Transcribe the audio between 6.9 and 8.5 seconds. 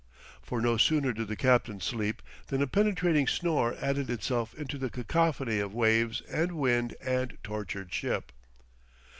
and tortured ship.